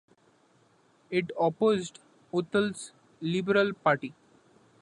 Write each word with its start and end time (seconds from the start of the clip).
It 1.11 1.29
opposed 1.39 1.99
Utah's 2.33 2.91
Liberal 3.21 3.71
Party. 3.71 4.15